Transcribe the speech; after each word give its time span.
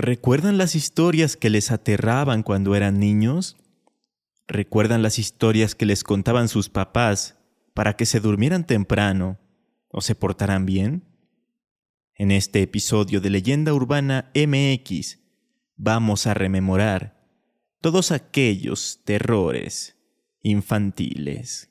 ¿Recuerdan 0.00 0.56
las 0.56 0.76
historias 0.76 1.36
que 1.36 1.50
les 1.50 1.70
aterraban 1.70 2.42
cuando 2.42 2.74
eran 2.74 2.98
niños? 2.98 3.58
¿Recuerdan 4.48 5.02
las 5.02 5.18
historias 5.18 5.74
que 5.74 5.84
les 5.84 6.04
contaban 6.04 6.48
sus 6.48 6.70
papás 6.70 7.36
para 7.74 7.96
que 7.96 8.06
se 8.06 8.18
durmieran 8.18 8.66
temprano 8.66 9.38
o 9.90 10.00
se 10.00 10.14
portaran 10.14 10.64
bien? 10.64 11.04
En 12.14 12.30
este 12.30 12.62
episodio 12.62 13.20
de 13.20 13.28
Leyenda 13.28 13.74
Urbana 13.74 14.30
MX 14.34 15.18
vamos 15.76 16.26
a 16.26 16.32
rememorar 16.32 17.20
todos 17.82 18.10
aquellos 18.10 19.02
terrores 19.04 19.98
infantiles. 20.40 21.68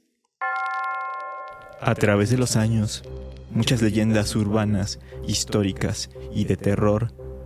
A 1.82 1.96
través 1.96 2.30
de 2.30 2.38
los 2.38 2.58
años, 2.58 3.02
muchas 3.50 3.82
leyendas 3.82 4.36
urbanas, 4.36 5.00
históricas 5.28 6.12
y 6.32 6.44
de 6.44 6.58
terror 6.58 7.12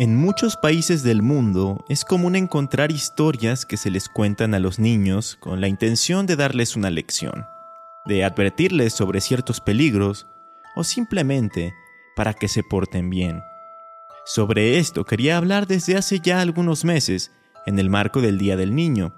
En 0.00 0.16
muchos 0.16 0.56
países 0.56 1.02
del 1.02 1.20
mundo 1.20 1.84
es 1.90 2.06
común 2.06 2.34
encontrar 2.34 2.90
historias 2.90 3.66
que 3.66 3.76
se 3.76 3.90
les 3.90 4.08
cuentan 4.08 4.54
a 4.54 4.58
los 4.58 4.78
niños 4.78 5.36
con 5.38 5.60
la 5.60 5.68
intención 5.68 6.24
de 6.24 6.36
darles 6.36 6.74
una 6.74 6.88
lección, 6.88 7.44
de 8.06 8.24
advertirles 8.24 8.94
sobre 8.94 9.20
ciertos 9.20 9.60
peligros 9.60 10.26
o 10.74 10.84
simplemente 10.84 11.74
para 12.16 12.32
que 12.32 12.48
se 12.48 12.62
porten 12.62 13.10
bien. 13.10 13.42
Sobre 14.24 14.78
esto 14.78 15.04
quería 15.04 15.36
hablar 15.36 15.66
desde 15.66 15.98
hace 15.98 16.18
ya 16.20 16.40
algunos 16.40 16.82
meses 16.86 17.30
en 17.66 17.78
el 17.78 17.90
marco 17.90 18.22
del 18.22 18.38
Día 18.38 18.56
del 18.56 18.74
Niño. 18.74 19.12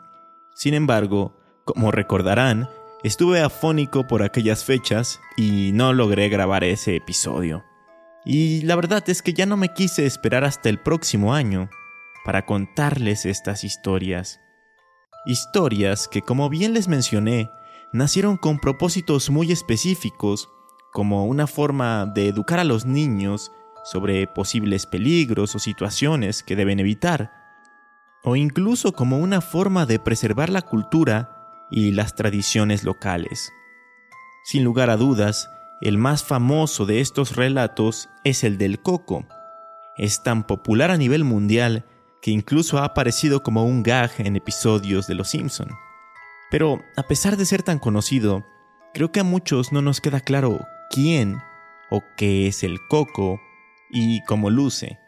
Sin 0.53 0.75
embargo, 0.75 1.39
como 1.65 1.93
recordarán, 1.93 2.69
estuve 3.05 3.41
afónico 3.41 4.09
por 4.09 4.25
aquellas 4.25 4.65
fechas 4.65 5.21
y 5.37 5.71
no 5.75 5.93
logré 5.93 6.29
grabar 6.29 6.65
ese 6.65 6.97
episodio. 6.97 7.63
Y 8.25 8.63
la 8.63 8.77
verdad 8.77 9.03
es 9.09 9.23
que 9.23 9.33
ya 9.33 9.47
no 9.47 9.57
me 9.57 9.73
quise 9.73 10.07
esperar 10.07 10.45
hasta 10.45 10.69
el 10.69 10.79
próximo 10.79 11.35
año 11.35 11.71
para 12.25 12.47
contarles 12.47 13.27
estas 13.27 13.65
historias. 13.65 14.41
Historias 15.27 16.09
que, 16.09 16.23
como 16.23 16.49
bien 16.49 16.73
les 16.73 16.89
mencioné, 16.89 17.51
nacieron 17.93 18.37
con 18.37 18.59
propósitos 18.59 19.31
muy 19.31 19.51
específicos, 19.53 20.49
como 20.93 21.27
una 21.27 21.47
forma 21.47 22.07
de 22.07 22.29
educar 22.29 22.59
a 22.59 22.65
los 22.65 22.87
niños 22.87 23.51
sobre 23.85 24.27
posibles 24.27 24.87
peligros 24.87 25.55
o 25.55 25.59
situaciones 25.59 26.43
que 26.43 26.55
deben 26.55 26.79
evitar, 26.79 27.33
o 28.23 28.37
incluso 28.37 28.93
como 28.93 29.19
una 29.19 29.41
forma 29.41 29.85
de 29.87 29.99
preservar 29.99 30.49
la 30.49 30.63
cultura 30.63 31.67
y 31.71 31.93
las 31.93 32.15
tradiciones 32.15 32.85
locales. 32.85 33.53
Sin 34.45 34.63
lugar 34.65 34.91
a 34.91 34.97
dudas, 34.97 35.49
el 35.83 35.99
más 35.99 36.23
famoso 36.23 36.87
de 36.87 37.01
estos 37.01 37.35
relatos 37.35 38.09
es 38.23 38.45
el 38.45 38.57
del 38.57 38.81
coco. 38.81 39.27
Es 39.97 40.23
tan 40.23 40.47
popular 40.47 40.91
a 40.91 40.97
nivel 40.97 41.25
mundial 41.25 41.85
que 42.23 42.31
incluso 42.31 42.79
ha 42.79 42.85
aparecido 42.85 43.43
como 43.43 43.65
un 43.65 43.83
gag 43.83 44.13
en 44.19 44.37
episodios 44.37 45.09
de 45.09 45.17
Los 45.17 45.31
Simpson. 45.31 45.69
Pero 46.53 46.81
a 46.97 47.03
pesar 47.03 47.37
de 47.37 47.45
ser 47.45 47.65
tan 47.65 47.81
conocido, 47.81 48.45
creo 48.95 49.11
que 49.11 49.21
a 49.21 49.25
muchos 49.25 49.73
no 49.73 49.83
nos 49.83 50.01
queda 50.01 50.21
claro 50.21 50.61
quién 50.89 51.39
o 51.91 52.03
qué 52.17 52.47
es 52.47 52.63
el 52.63 52.79
coco 52.89 53.41
y 53.91 54.23
cómo 54.25 54.51
luce. 54.51 54.99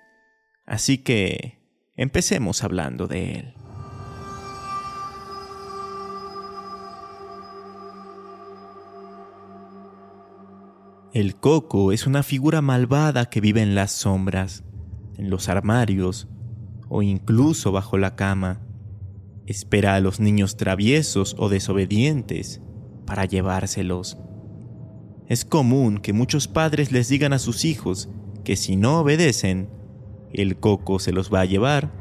Así 0.66 0.98
que 0.98 1.62
empecemos 1.96 2.64
hablando 2.64 3.06
de 3.06 3.34
él. 3.34 3.63
El 11.14 11.36
coco 11.36 11.92
es 11.92 12.08
una 12.08 12.24
figura 12.24 12.60
malvada 12.60 13.26
que 13.26 13.40
vive 13.40 13.62
en 13.62 13.76
las 13.76 13.92
sombras, 13.92 14.64
en 15.16 15.30
los 15.30 15.48
armarios 15.48 16.26
o 16.88 17.02
incluso 17.02 17.70
bajo 17.70 17.98
la 17.98 18.16
cama. 18.16 18.62
Espera 19.46 19.94
a 19.94 20.00
los 20.00 20.18
niños 20.18 20.56
traviesos 20.56 21.36
o 21.38 21.48
desobedientes 21.48 22.60
para 23.06 23.26
llevárselos. 23.26 24.18
Es 25.28 25.44
común 25.44 25.98
que 25.98 26.12
muchos 26.12 26.48
padres 26.48 26.90
les 26.90 27.08
digan 27.08 27.32
a 27.32 27.38
sus 27.38 27.64
hijos 27.64 28.08
que 28.42 28.56
si 28.56 28.74
no 28.74 28.98
obedecen, 28.98 29.70
el 30.32 30.56
coco 30.56 30.98
se 30.98 31.12
los 31.12 31.32
va 31.32 31.42
a 31.42 31.46
llevar 31.46 31.92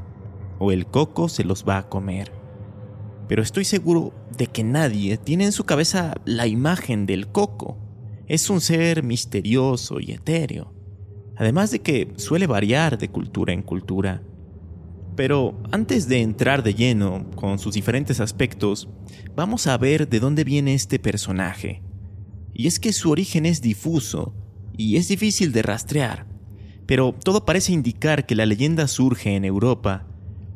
o 0.57 0.72
el 0.72 0.88
coco 0.88 1.30
se 1.30 1.44
los 1.44 1.69
va 1.69 1.78
a 1.78 1.88
comer. 1.88 2.31
Pero 3.28 3.44
estoy 3.44 3.66
seguro 3.66 4.12
de 4.35 4.47
que 4.47 4.63
nadie 4.63 5.18
tiene 5.18 5.45
en 5.45 5.51
su 5.51 5.66
cabeza 5.66 6.16
la 6.25 6.47
imagen 6.47 7.06
del 7.06 7.28
coco 7.28 7.78
es 8.33 8.49
un 8.49 8.61
ser 8.61 9.03
misterioso 9.03 9.99
y 9.99 10.11
etéreo, 10.11 10.73
además 11.35 11.69
de 11.69 11.81
que 11.81 12.13
suele 12.16 12.47
variar 12.47 12.97
de 12.97 13.09
cultura 13.09 13.53
en 13.53 13.61
cultura. 13.61 14.23
Pero 15.16 15.61
antes 15.71 16.07
de 16.07 16.21
entrar 16.21 16.63
de 16.63 16.73
lleno 16.73 17.29
con 17.35 17.59
sus 17.59 17.75
diferentes 17.75 18.19
aspectos, 18.19 18.89
vamos 19.35 19.67
a 19.67 19.77
ver 19.77 20.09
de 20.09 20.19
dónde 20.19 20.44
viene 20.44 20.73
este 20.73 20.97
personaje. 20.97 21.83
Y 22.55 22.66
es 22.66 22.79
que 22.79 22.91
su 22.91 23.11
origen 23.11 23.45
es 23.45 23.61
difuso 23.61 24.33
y 24.75 24.97
es 24.97 25.07
difícil 25.07 25.51
de 25.51 25.61
rastrear, 25.61 26.25
pero 26.88 27.13
todo 27.13 27.45
parece 27.45 27.71
indicar 27.71 28.25
que 28.25 28.33
la 28.33 28.47
leyenda 28.47 28.88
surge 28.88 29.35
en 29.35 29.45
Europa, 29.45 30.07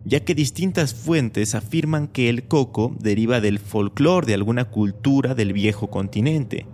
ya 0.03 0.21
que 0.21 0.33
distintas 0.33 0.95
fuentes 0.95 1.53
afirman 1.53 2.07
que 2.07 2.27
el 2.29 2.47
coco 2.47 2.95
deriva 2.99 3.39
del 3.39 3.59
folclore 3.59 4.25
de 4.25 4.33
alguna 4.33 4.65
cultura 4.65 5.35
del 5.35 5.53
viejo 5.53 5.91
continente, 5.91 6.65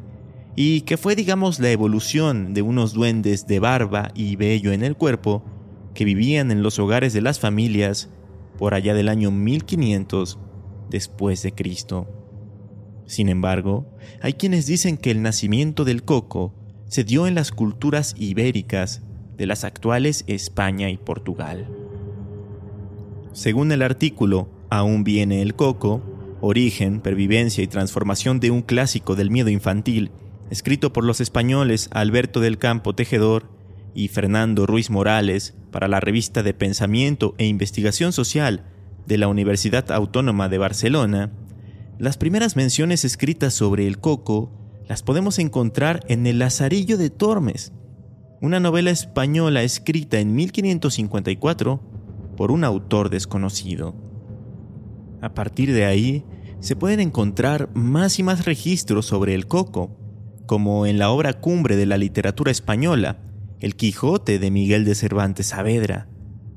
y 0.55 0.81
que 0.81 0.97
fue 0.97 1.15
digamos 1.15 1.59
la 1.59 1.71
evolución 1.71 2.53
de 2.53 2.61
unos 2.61 2.93
duendes 2.93 3.47
de 3.47 3.59
barba 3.59 4.11
y 4.13 4.35
vello 4.35 4.71
en 4.71 4.83
el 4.83 4.95
cuerpo 4.95 5.43
que 5.93 6.05
vivían 6.05 6.51
en 6.51 6.63
los 6.63 6.79
hogares 6.79 7.13
de 7.13 7.21
las 7.21 7.39
familias 7.39 8.09
por 8.57 8.73
allá 8.73 8.93
del 8.93 9.09
año 9.09 9.31
1500 9.31 10.39
después 10.89 11.41
de 11.41 11.53
Cristo. 11.53 12.07
Sin 13.05 13.29
embargo, 13.29 13.87
hay 14.21 14.33
quienes 14.33 14.65
dicen 14.65 14.97
que 14.97 15.11
el 15.11 15.21
nacimiento 15.21 15.85
del 15.85 16.03
coco 16.03 16.53
se 16.85 17.03
dio 17.03 17.27
en 17.27 17.35
las 17.35 17.51
culturas 17.51 18.15
ibéricas 18.17 19.01
de 19.37 19.47
las 19.47 19.63
actuales 19.63 20.23
España 20.27 20.89
y 20.89 20.97
Portugal. 20.97 21.67
Según 23.33 23.71
el 23.71 23.81
artículo 23.81 24.49
Aún 24.69 25.03
viene 25.03 25.43
el 25.43 25.53
coco, 25.53 26.01
origen, 26.41 26.99
pervivencia 26.99 27.63
y 27.63 27.67
transformación 27.67 28.39
de 28.39 28.49
un 28.49 28.63
clásico 28.63 29.15
del 29.15 29.29
miedo 29.29 29.51
infantil 29.51 30.09
escrito 30.49 30.93
por 30.93 31.03
los 31.03 31.21
españoles 31.21 31.89
Alberto 31.91 32.39
del 32.39 32.57
Campo 32.57 32.93
Tejedor 32.95 33.49
y 33.93 34.07
Fernando 34.07 34.65
Ruiz 34.65 34.89
Morales 34.89 35.53
para 35.71 35.87
la 35.87 35.99
revista 35.99 36.43
de 36.43 36.53
Pensamiento 36.53 37.35
e 37.37 37.45
Investigación 37.45 38.13
Social 38.13 38.65
de 39.05 39.17
la 39.17 39.27
Universidad 39.27 39.91
Autónoma 39.91 40.49
de 40.49 40.57
Barcelona, 40.57 41.31
las 41.99 42.17
primeras 42.17 42.55
menciones 42.55 43.05
escritas 43.05 43.53
sobre 43.53 43.87
el 43.87 43.99
coco 43.99 44.51
las 44.87 45.03
podemos 45.03 45.39
encontrar 45.39 46.03
en 46.07 46.27
El 46.27 46.39
Lazarillo 46.39 46.97
de 46.97 47.09
Tormes, 47.09 47.71
una 48.41 48.59
novela 48.59 48.91
española 48.91 49.63
escrita 49.63 50.19
en 50.19 50.35
1554 50.35 51.81
por 52.35 52.51
un 52.51 52.63
autor 52.63 53.09
desconocido. 53.09 53.95
A 55.21 55.33
partir 55.33 55.71
de 55.71 55.85
ahí, 55.85 56.25
se 56.59 56.75
pueden 56.75 56.99
encontrar 56.99 57.69
más 57.73 58.19
y 58.19 58.23
más 58.23 58.45
registros 58.45 59.05
sobre 59.05 59.35
el 59.35 59.47
coco, 59.47 59.95
como 60.45 60.85
en 60.85 60.97
la 60.97 61.09
obra 61.09 61.33
cumbre 61.33 61.75
de 61.75 61.85
la 61.85 61.97
literatura 61.97 62.51
española, 62.51 63.19
El 63.59 63.75
Quijote 63.75 64.39
de 64.39 64.51
Miguel 64.51 64.85
de 64.85 64.95
Cervantes 64.95 65.47
Saavedra. 65.47 66.07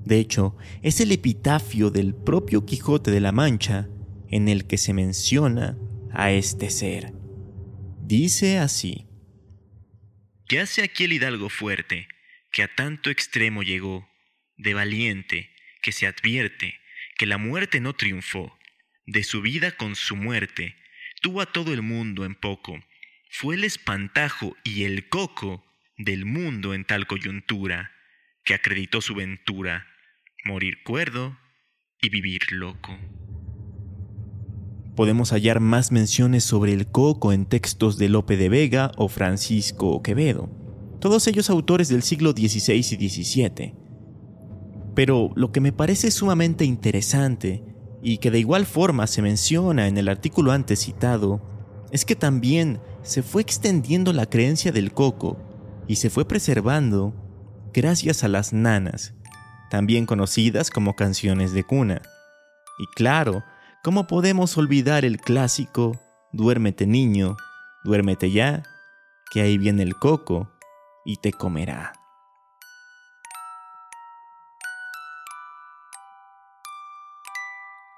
De 0.05 0.19
hecho, 0.19 0.57
es 0.83 1.01
el 1.01 1.13
epitafio 1.13 1.91
del 1.91 2.15
propio 2.15 2.65
Quijote 2.65 3.11
de 3.11 3.21
la 3.21 3.33
Mancha 3.33 3.89
en 4.31 4.49
el 4.49 4.67
que 4.67 4.79
se 4.79 4.93
menciona 4.93 5.79
a 6.13 6.33
este 6.33 6.71
ser. 6.71 7.13
Dice 8.03 8.59
así. 8.59 9.07
¿Qué 10.49 10.61
hace 10.61 10.83
aquí 10.83 11.05
el 11.05 11.13
hidalgo 11.13 11.49
fuerte, 11.49 12.09
que 12.53 12.63
a 12.63 12.75
tanto 12.75 13.11
extremo 13.11 13.63
llegó, 13.63 14.09
de 14.57 14.75
valiente, 14.75 15.51
que 15.83 15.93
se 15.93 16.07
advierte, 16.07 16.75
que 17.17 17.27
la 17.27 17.39
muerte 17.39 17.81
no 17.81 17.95
triunfó, 17.95 18.57
de 19.07 19.25
su 19.25 19.43
vida 19.43 19.73
con 19.73 19.97
su 19.97 20.17
muerte, 20.17 20.77
tuvo 21.21 21.41
a 21.41 21.47
todo 21.47 21.73
el 21.73 21.83
mundo 21.83 22.25
en 22.25 22.35
poco, 22.35 22.79
fue 23.39 23.57
el 23.57 23.65
espantajo 23.65 24.57
y 24.65 24.85
el 24.85 25.11
coco 25.11 25.63
del 25.99 26.25
mundo 26.25 26.73
en 26.73 26.87
tal 26.87 27.07
coyuntura, 27.07 27.91
que 28.45 28.55
acreditó 28.55 29.03
su 29.03 29.15
ventura, 29.15 29.85
morir 30.47 30.83
cuerdo 30.83 31.37
y 32.01 32.09
vivir 32.09 32.41
loco. 32.51 32.97
Podemos 34.95 35.33
hallar 35.33 35.61
más 35.61 35.93
menciones 35.93 36.45
sobre 36.45 36.73
el 36.73 36.91
coco 36.91 37.31
en 37.35 37.45
textos 37.45 37.99
de 37.99 38.09
Lope 38.09 38.39
de 38.39 38.49
Vega 38.49 38.93
o 38.97 39.09
Francisco 39.09 40.03
Quevedo, 40.03 40.49
todos 40.99 41.27
ellos 41.27 41.51
autores 41.51 41.91
del 41.91 42.03
siglo 42.03 42.31
XVI 42.31 42.77
y 42.77 42.83
XVII. 42.83 43.75
Pero 44.95 45.33
lo 45.37 45.53
que 45.53 45.61
me 45.61 45.73
parece 45.73 46.11
sumamente 46.11 46.65
interesante, 46.65 47.63
y 48.03 48.17
que 48.17 48.31
de 48.31 48.39
igual 48.39 48.65
forma 48.65 49.07
se 49.07 49.21
menciona 49.21 49.89
en 49.89 49.99
el 49.99 50.09
artículo 50.09 50.53
antes 50.53 50.81
citado, 50.81 51.56
es 51.91 52.05
que 52.05 52.17
también 52.17 52.81
se 53.03 53.23
fue 53.23 53.43
extendiendo 53.43 54.13
la 54.13 54.27
creencia 54.27 54.73
del 54.73 54.93
coco 54.93 55.37
y 55.87 55.97
se 55.97 56.11
fue 56.11 56.27
preservando 56.27 57.15
gracias 57.73 58.25
a 58.25 58.29
las 58.29 58.53
nanas, 58.53 59.15
también 59.71 60.07
conocidas 60.07 60.71
como 60.71 60.97
canciones 60.97 61.53
de 61.53 61.65
cuna. 61.65 62.03
Y 62.79 62.87
claro, 62.95 63.45
¿cómo 63.83 64.07
podemos 64.07 64.57
olvidar 64.57 65.05
el 65.05 65.19
clásico 65.19 66.01
Duérmete 66.33 66.87
niño, 66.87 67.37
duérmete 67.85 68.31
ya, 68.31 68.63
que 69.31 69.41
ahí 69.41 69.57
viene 69.57 69.83
el 69.83 69.97
coco 69.97 70.51
y 71.05 71.17
te 71.17 71.33
comerá? 71.33 71.95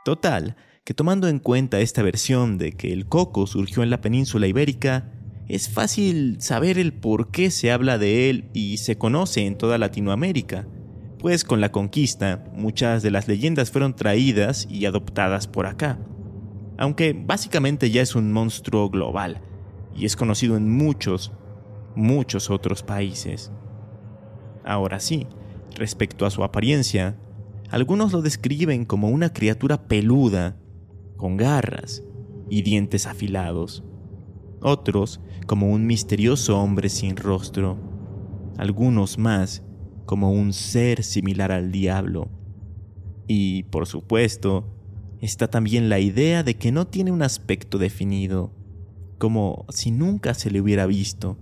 Total, 0.04 0.56
que 0.88 0.94
tomando 0.94 1.28
en 1.28 1.38
cuenta 1.38 1.80
esta 1.80 2.02
versión 2.02 2.56
de 2.56 2.72
que 2.72 2.94
el 2.94 3.04
coco 3.04 3.46
surgió 3.46 3.82
en 3.82 3.90
la 3.90 4.00
península 4.00 4.46
ibérica, 4.46 5.12
es 5.46 5.68
fácil 5.68 6.40
saber 6.40 6.78
el 6.78 6.94
por 6.94 7.30
qué 7.30 7.50
se 7.50 7.70
habla 7.70 7.98
de 7.98 8.30
él 8.30 8.48
y 8.54 8.78
se 8.78 8.96
conoce 8.96 9.44
en 9.44 9.58
toda 9.58 9.76
Latinoamérica, 9.76 10.66
pues 11.18 11.44
con 11.44 11.60
la 11.60 11.72
conquista 11.72 12.42
muchas 12.54 13.02
de 13.02 13.10
las 13.10 13.28
leyendas 13.28 13.70
fueron 13.70 13.96
traídas 13.96 14.66
y 14.70 14.86
adoptadas 14.86 15.46
por 15.46 15.66
acá, 15.66 15.98
aunque 16.78 17.12
básicamente 17.12 17.90
ya 17.90 18.00
es 18.00 18.14
un 18.14 18.32
monstruo 18.32 18.88
global 18.88 19.42
y 19.94 20.06
es 20.06 20.16
conocido 20.16 20.56
en 20.56 20.74
muchos, 20.74 21.32
muchos 21.96 22.48
otros 22.48 22.82
países. 22.82 23.52
Ahora 24.64 25.00
sí, 25.00 25.26
respecto 25.76 26.24
a 26.24 26.30
su 26.30 26.42
apariencia, 26.44 27.18
algunos 27.68 28.10
lo 28.12 28.22
describen 28.22 28.86
como 28.86 29.10
una 29.10 29.34
criatura 29.34 29.86
peluda, 29.86 30.56
con 31.18 31.36
garras 31.36 32.02
y 32.48 32.62
dientes 32.62 33.06
afilados. 33.06 33.84
Otros 34.62 35.20
como 35.46 35.70
un 35.70 35.86
misterioso 35.86 36.58
hombre 36.58 36.88
sin 36.88 37.16
rostro. 37.16 37.76
Algunos 38.56 39.18
más 39.18 39.62
como 40.06 40.32
un 40.32 40.54
ser 40.54 41.04
similar 41.04 41.52
al 41.52 41.70
diablo. 41.70 42.30
Y, 43.26 43.64
por 43.64 43.86
supuesto, 43.86 44.64
está 45.20 45.48
también 45.48 45.90
la 45.90 45.98
idea 45.98 46.42
de 46.42 46.54
que 46.54 46.72
no 46.72 46.86
tiene 46.86 47.12
un 47.12 47.20
aspecto 47.20 47.76
definido, 47.76 48.50
como 49.18 49.66
si 49.68 49.90
nunca 49.90 50.32
se 50.32 50.50
le 50.50 50.62
hubiera 50.62 50.86
visto. 50.86 51.36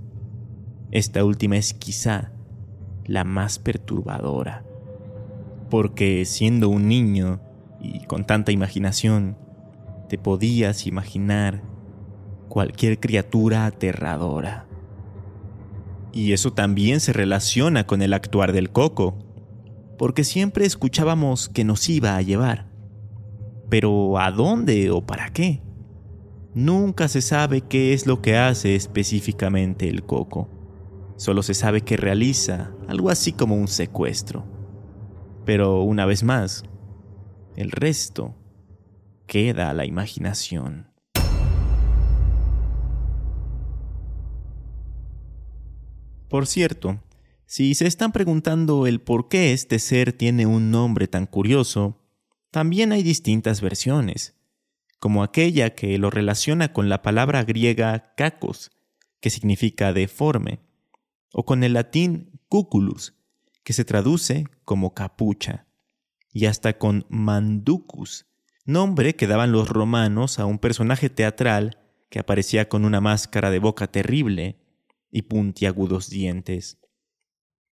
Esta 0.91 1.25
última 1.25 1.57
es 1.57 1.73
quizá 1.75 2.33
la 3.05 3.23
más 3.23 3.61
perturbadora 3.61 4.67
porque 5.71 6.25
siendo 6.25 6.69
un 6.69 6.89
niño 6.89 7.41
y 7.81 8.05
con 8.07 8.27
tanta 8.27 8.53
imaginación, 8.53 9.37
te 10.09 10.19
podías 10.19 10.87
imaginar 10.87 11.63
cualquier 12.49 13.01
criatura 13.01 13.67
aterradora. 13.67 14.67
Y 16.13 16.33
eso 16.33 16.53
también 16.53 17.01
se 17.01 17.13
relaciona 17.13 17.87
con 17.87 18.01
el 18.03 18.15
actuar 18.15 18.53
del 18.53 18.71
coco, 18.71 19.19
porque 19.99 20.25
siempre 20.25 20.65
escuchábamos 20.65 21.49
que 21.49 21.65
nos 21.65 21.89
iba 21.89 22.17
a 22.17 22.23
llevar. 22.23 22.69
Pero 23.69 24.19
¿a 24.19 24.31
dónde 24.31 24.91
o 24.91 25.05
para 25.05 25.31
qué? 25.31 25.63
Nunca 26.55 27.09
se 27.09 27.21
sabe 27.21 27.61
qué 27.61 27.93
es 27.93 28.07
lo 28.07 28.23
que 28.23 28.37
hace 28.37 28.77
específicamente 28.77 29.89
el 29.89 30.05
coco. 30.05 30.49
Solo 31.17 31.43
se 31.43 31.55
sabe 31.55 31.83
que 31.83 31.97
realiza 31.97 32.73
algo 32.89 33.11
así 33.11 33.33
como 33.33 33.57
un 33.57 33.69
secuestro. 33.69 34.45
Pero 35.45 35.83
una 35.83 36.07
vez 36.07 36.23
más, 36.23 36.65
el 37.57 37.71
resto 37.71 38.35
queda 39.27 39.71
a 39.71 39.75
la 39.75 39.85
imaginación. 39.85 40.91
Por 46.29 46.47
cierto, 46.47 47.01
si 47.47 47.75
se 47.75 47.87
están 47.87 48.11
preguntando 48.11 48.87
el 48.87 49.01
por 49.01 49.29
qué 49.29 49.53
este 49.53 49.79
ser 49.79 50.13
tiene 50.13 50.47
un 50.47 50.71
nombre 50.71 51.07
tan 51.07 51.27
curioso, 51.27 52.03
también 52.51 52.93
hay 52.93 53.03
distintas 53.03 53.61
versiones, 53.61 54.35
como 54.99 55.23
aquella 55.23 55.75
que 55.75 55.97
lo 55.99 56.11
relaciona 56.11 56.73
con 56.73 56.89
la 56.89 57.03
palabra 57.03 57.45
griega 57.45 58.15
kakos, 58.17 58.73
que 59.21 59.31
significa 59.31 59.93
deforme, 59.93 60.61
o 61.33 61.45
con 61.45 61.63
el 61.63 61.75
latín 61.75 62.41
cuculus, 62.49 63.15
que 63.63 63.73
se 63.73 63.85
traduce 63.85 64.47
como 64.65 64.95
capucha, 64.95 65.67
y 66.33 66.47
hasta 66.47 66.79
con 66.79 67.07
manducus, 67.09 68.27
nombre 68.67 69.15
que 69.15 69.27
daban 69.27 69.53
los 69.53 69.69
romanos 69.69 70.39
a 70.39 70.47
un 70.47 70.59
personaje 70.59 71.09
teatral 71.09 71.79
que 72.11 72.19
aparecía 72.19 72.69
con 72.69 72.85
una 72.85 73.01
máscara 73.01 73.51
de 73.51 73.59
boca 73.59 73.87
terrible 73.87 74.61
y 75.11 75.23
puntiagudos 75.23 76.11
dientes. 76.11 76.79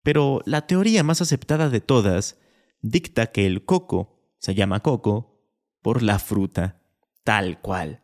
Pero 0.03 0.43
la 0.45 0.67
teoría 0.67 1.03
más 1.03 1.21
aceptada 1.21 1.71
de 1.71 1.81
todas 1.81 2.39
dicta 2.83 3.33
que 3.33 3.47
el 3.47 3.65
coco 3.65 4.21
se 4.39 4.55
llama 4.55 4.81
coco 4.81 5.41
por 5.81 6.03
la 6.03 6.19
fruta, 6.19 6.83
tal 7.25 7.61
cual, 7.61 8.03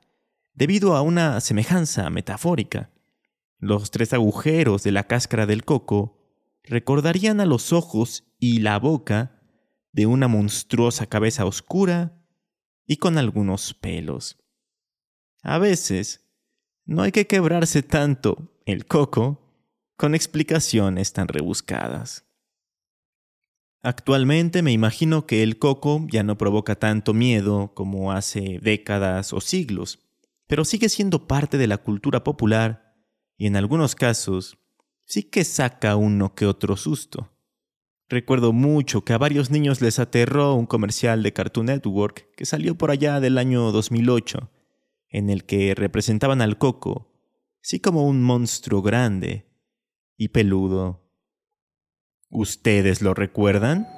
debido 0.54 0.96
a 0.96 1.02
una 1.02 1.40
semejanza 1.40 2.08
metafórica. 2.10 2.90
Los 3.58 3.90
tres 3.90 4.12
agujeros 4.12 4.82
de 4.82 4.92
la 4.92 5.04
cáscara 5.04 5.46
del 5.46 5.64
coco 5.64 6.18
recordarían 6.62 7.40
a 7.40 7.46
los 7.46 7.72
ojos 7.72 8.24
y 8.38 8.60
la 8.60 8.78
boca 8.78 9.40
de 9.92 10.06
una 10.06 10.28
monstruosa 10.28 11.06
cabeza 11.06 11.44
oscura 11.44 12.17
y 12.88 12.96
con 12.96 13.18
algunos 13.18 13.74
pelos. 13.74 14.38
A 15.42 15.58
veces, 15.58 16.28
no 16.86 17.02
hay 17.02 17.12
que 17.12 17.28
quebrarse 17.28 17.82
tanto 17.82 18.58
el 18.64 18.86
coco 18.86 19.40
con 19.96 20.14
explicaciones 20.14 21.12
tan 21.12 21.28
rebuscadas. 21.28 22.24
Actualmente 23.82 24.62
me 24.62 24.72
imagino 24.72 25.26
que 25.26 25.42
el 25.42 25.58
coco 25.58 26.04
ya 26.10 26.22
no 26.22 26.38
provoca 26.38 26.76
tanto 26.76 27.14
miedo 27.14 27.72
como 27.74 28.10
hace 28.10 28.58
décadas 28.60 29.32
o 29.32 29.40
siglos, 29.40 30.00
pero 30.46 30.64
sigue 30.64 30.88
siendo 30.88 31.28
parte 31.28 31.58
de 31.58 31.66
la 31.66 31.78
cultura 31.78 32.24
popular 32.24 32.96
y 33.36 33.46
en 33.46 33.56
algunos 33.56 33.94
casos 33.94 34.58
sí 35.04 35.24
que 35.24 35.44
saca 35.44 35.94
uno 35.94 36.34
que 36.34 36.46
otro 36.46 36.76
susto. 36.76 37.37
Recuerdo 38.08 38.54
mucho 38.54 39.04
que 39.04 39.12
a 39.12 39.18
varios 39.18 39.50
niños 39.50 39.82
les 39.82 39.98
aterró 39.98 40.54
un 40.54 40.64
comercial 40.64 41.22
de 41.22 41.34
Cartoon 41.34 41.66
Network 41.66 42.34
que 42.36 42.46
salió 42.46 42.74
por 42.74 42.90
allá 42.90 43.20
del 43.20 43.36
año 43.36 43.70
2008, 43.70 44.50
en 45.10 45.28
el 45.28 45.44
que 45.44 45.74
representaban 45.74 46.40
al 46.40 46.56
coco, 46.56 47.12
sí 47.60 47.80
como 47.80 48.06
un 48.06 48.22
monstruo 48.22 48.80
grande 48.80 49.46
y 50.16 50.28
peludo. 50.28 51.06
¿Ustedes 52.30 53.02
lo 53.02 53.12
recuerdan? 53.12 53.97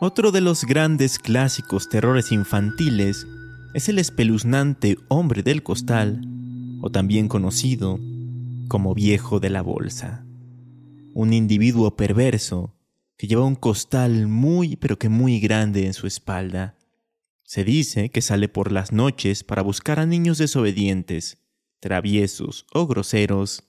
Otro 0.00 0.32
de 0.32 0.40
los 0.40 0.64
grandes 0.64 1.20
clásicos 1.20 1.88
terrores 1.88 2.32
infantiles 2.32 3.26
es 3.74 3.88
el 3.88 4.00
espeluznante 4.00 4.96
hombre 5.08 5.44
del 5.44 5.62
costal, 5.62 6.20
o 6.82 6.90
también 6.90 7.28
conocido 7.28 8.00
como 8.68 8.92
viejo 8.94 9.38
de 9.38 9.50
la 9.50 9.62
bolsa. 9.62 10.26
Un 11.14 11.32
individuo 11.32 11.94
perverso 11.94 12.74
que 13.16 13.28
lleva 13.28 13.44
un 13.44 13.54
costal 13.54 14.26
muy 14.26 14.74
pero 14.76 14.98
que 14.98 15.08
muy 15.08 15.38
grande 15.38 15.86
en 15.86 15.94
su 15.94 16.08
espalda. 16.08 16.76
Se 17.44 17.62
dice 17.62 18.08
que 18.08 18.20
sale 18.20 18.48
por 18.48 18.72
las 18.72 18.90
noches 18.90 19.44
para 19.44 19.62
buscar 19.62 20.00
a 20.00 20.06
niños 20.06 20.38
desobedientes, 20.38 21.38
traviesos 21.78 22.66
o 22.74 22.88
groseros, 22.88 23.62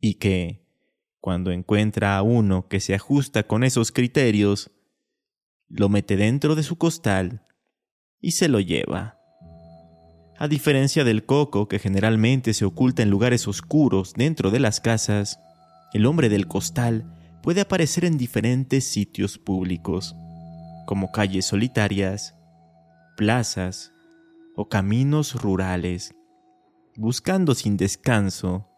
y 0.00 0.14
que, 0.14 0.64
cuando 1.20 1.52
encuentra 1.52 2.16
a 2.16 2.22
uno 2.22 2.68
que 2.68 2.80
se 2.80 2.94
ajusta 2.94 3.46
con 3.46 3.64
esos 3.64 3.92
criterios, 3.92 4.70
lo 5.72 5.88
mete 5.88 6.16
dentro 6.16 6.54
de 6.54 6.62
su 6.62 6.76
costal 6.76 7.42
y 8.20 8.32
se 8.32 8.48
lo 8.48 8.60
lleva. 8.60 9.18
A 10.38 10.48
diferencia 10.48 11.02
del 11.04 11.24
coco 11.24 11.66
que 11.66 11.78
generalmente 11.78 12.52
se 12.52 12.64
oculta 12.64 13.02
en 13.02 13.10
lugares 13.10 13.48
oscuros 13.48 14.12
dentro 14.14 14.50
de 14.50 14.60
las 14.60 14.80
casas, 14.80 15.38
el 15.92 16.06
hombre 16.06 16.28
del 16.28 16.46
costal 16.46 17.04
puede 17.42 17.62
aparecer 17.62 18.04
en 18.04 18.18
diferentes 18.18 18.84
sitios 18.84 19.38
públicos, 19.38 20.14
como 20.86 21.10
calles 21.10 21.46
solitarias, 21.46 22.34
plazas 23.16 23.92
o 24.56 24.68
caminos 24.68 25.34
rurales, 25.40 26.14
buscando 26.96 27.54
sin 27.54 27.76
descanso 27.76 28.68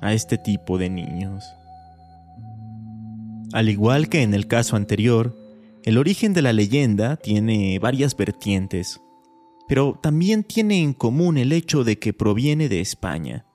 a 0.00 0.12
este 0.12 0.38
tipo 0.38 0.78
de 0.78 0.90
niños. 0.90 1.44
Al 3.52 3.68
igual 3.68 4.08
que 4.08 4.22
en 4.22 4.34
el 4.34 4.48
caso 4.48 4.76
anterior, 4.76 5.41
el 5.84 5.98
origen 5.98 6.32
de 6.32 6.42
la 6.42 6.52
leyenda 6.52 7.16
tiene 7.16 7.78
varias 7.80 8.16
vertientes, 8.16 9.00
pero 9.66 9.98
también 10.00 10.44
tiene 10.44 10.80
en 10.80 10.92
común 10.92 11.38
el 11.38 11.52
hecho 11.52 11.82
de 11.82 11.98
que 11.98 12.12
proviene 12.12 12.68
de 12.68 12.80
España. 12.80 13.46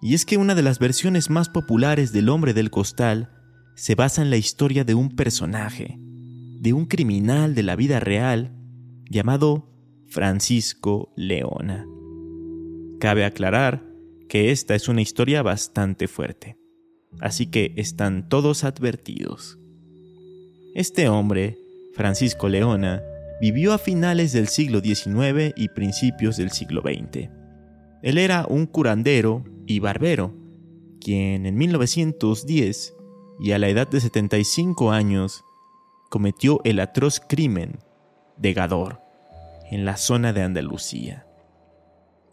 Y 0.00 0.14
es 0.14 0.24
que 0.24 0.36
una 0.36 0.54
de 0.54 0.62
las 0.62 0.78
versiones 0.78 1.28
más 1.28 1.48
populares 1.48 2.12
del 2.12 2.28
hombre 2.28 2.54
del 2.54 2.70
costal 2.70 3.30
se 3.74 3.96
basa 3.96 4.22
en 4.22 4.30
la 4.30 4.36
historia 4.36 4.84
de 4.84 4.94
un 4.94 5.16
personaje, 5.16 5.98
de 5.98 6.72
un 6.72 6.86
criminal 6.86 7.54
de 7.56 7.64
la 7.64 7.74
vida 7.74 7.98
real 7.98 8.56
llamado 9.10 9.68
Francisco 10.08 11.12
Leona. 11.16 11.84
Cabe 13.00 13.24
aclarar 13.24 13.84
que 14.28 14.52
esta 14.52 14.76
es 14.76 14.88
una 14.88 15.02
historia 15.02 15.42
bastante 15.42 16.06
fuerte, 16.06 16.56
así 17.20 17.46
que 17.46 17.72
están 17.76 18.28
todos 18.28 18.62
advertidos. 18.62 19.58
Este 20.76 21.08
hombre, 21.08 21.56
Francisco 21.94 22.50
Leona, 22.50 23.02
vivió 23.40 23.72
a 23.72 23.78
finales 23.78 24.34
del 24.34 24.46
siglo 24.46 24.80
XIX 24.80 25.54
y 25.56 25.70
principios 25.70 26.36
del 26.36 26.50
siglo 26.50 26.82
XX. 26.82 27.30
Él 28.02 28.18
era 28.18 28.44
un 28.46 28.66
curandero 28.66 29.42
y 29.66 29.78
barbero, 29.78 30.34
quien 31.00 31.46
en 31.46 31.56
1910 31.56 32.94
y 33.40 33.52
a 33.52 33.58
la 33.58 33.68
edad 33.68 33.88
de 33.88 34.02
75 34.02 34.92
años 34.92 35.42
cometió 36.10 36.60
el 36.64 36.78
atroz 36.80 37.20
crimen 37.26 37.78
de 38.36 38.52
Gador 38.52 39.00
en 39.70 39.86
la 39.86 39.96
zona 39.96 40.34
de 40.34 40.42
Andalucía. 40.42 41.26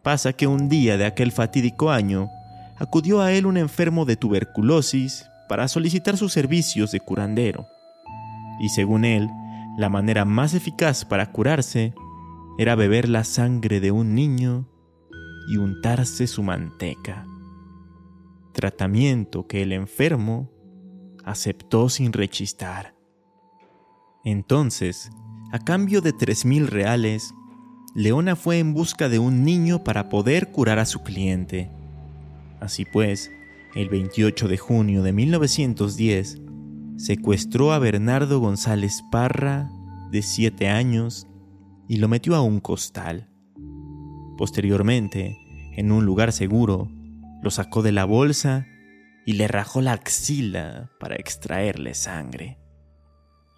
Pasa 0.01 0.33
que 0.33 0.47
un 0.47 0.67
día 0.67 0.97
de 0.97 1.05
aquel 1.05 1.31
fatídico 1.31 1.91
año 1.91 2.27
acudió 2.75 3.21
a 3.21 3.31
él 3.31 3.45
un 3.45 3.55
enfermo 3.55 4.03
de 4.03 4.17
tuberculosis 4.17 5.29
para 5.47 5.69
solicitar 5.69 6.17
sus 6.17 6.33
servicios 6.33 6.91
de 6.91 6.99
curandero. 6.99 7.67
Y 8.59 8.69
según 8.69 9.05
él, 9.05 9.29
la 9.77 9.89
manera 9.89 10.25
más 10.25 10.53
eficaz 10.53 11.05
para 11.05 11.31
curarse 11.31 11.93
era 12.57 12.75
beber 12.75 13.09
la 13.09 13.23
sangre 13.23 13.79
de 13.79 13.91
un 13.91 14.13
niño 14.13 14.67
y 15.47 15.57
untarse 15.57 16.27
su 16.27 16.43
manteca. 16.43 17.25
Tratamiento 18.53 19.47
que 19.47 19.63
el 19.63 19.71
enfermo 19.71 20.51
aceptó 21.25 21.89
sin 21.89 22.13
rechistar. 22.13 22.95
Entonces, 24.23 25.11
a 25.51 25.59
cambio 25.59 26.01
de 26.01 26.13
tres 26.13 26.45
mil 26.45 26.67
reales, 26.67 27.33
Leona 27.95 28.35
fue 28.35 28.59
en 28.59 28.73
busca 28.73 29.09
de 29.09 29.19
un 29.19 29.43
niño 29.43 29.83
para 29.83 30.09
poder 30.09 30.51
curar 30.51 30.79
a 30.79 30.85
su 30.85 31.03
cliente. 31.03 31.71
Así 32.59 32.85
pues, 32.85 33.31
el 33.75 33.89
28 33.89 34.47
de 34.47 34.57
junio 34.57 35.03
de 35.03 35.13
1910, 35.13 36.41
secuestró 36.97 37.73
a 37.73 37.79
Bernardo 37.79 38.39
González 38.39 39.03
Parra, 39.11 39.69
de 40.11 40.21
7 40.21 40.69
años, 40.69 41.27
y 41.87 41.97
lo 41.97 42.07
metió 42.07 42.35
a 42.35 42.41
un 42.41 42.59
costal. 42.59 43.29
Posteriormente, 44.37 45.37
en 45.75 45.91
un 45.91 46.05
lugar 46.05 46.31
seguro, 46.31 46.89
lo 47.41 47.51
sacó 47.51 47.81
de 47.81 47.91
la 47.91 48.05
bolsa 48.05 48.67
y 49.25 49.33
le 49.33 49.47
rajó 49.47 49.81
la 49.81 49.93
axila 49.93 50.91
para 50.99 51.15
extraerle 51.15 51.93
sangre. 51.93 52.59